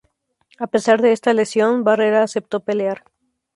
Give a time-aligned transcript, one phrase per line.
[0.57, 3.03] A pesar de esta lesión, Barrera aceptó pelear.